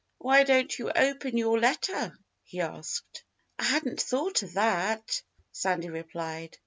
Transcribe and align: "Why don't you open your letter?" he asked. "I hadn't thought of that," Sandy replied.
"Why 0.17 0.43
don't 0.45 0.79
you 0.79 0.89
open 0.89 1.37
your 1.37 1.59
letter?" 1.59 2.17
he 2.43 2.59
asked. 2.59 3.23
"I 3.59 3.65
hadn't 3.65 4.01
thought 4.01 4.41
of 4.41 4.53
that," 4.53 5.21
Sandy 5.51 5.91
replied. 5.91 6.57